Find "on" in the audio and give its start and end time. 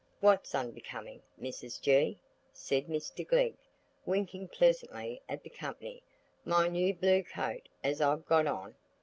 8.47-8.73